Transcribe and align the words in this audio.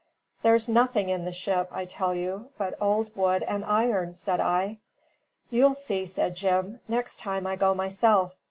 "There 0.41 0.55
is 0.55 0.67
nothing 0.67 1.09
in 1.09 1.25
the 1.25 1.31
ship, 1.31 1.69
I 1.71 1.85
tell 1.85 2.15
you, 2.15 2.49
but 2.57 2.75
old 2.81 3.15
wood 3.15 3.43
and 3.43 3.63
iron!" 3.63 4.15
said 4.15 4.39
I. 4.39 4.79
"You'll 5.51 5.75
see," 5.75 6.07
said 6.07 6.35
Jim. 6.35 6.79
"Next 6.87 7.19
time 7.19 7.45
I 7.45 7.55
go 7.55 7.75
myself. 7.75 8.33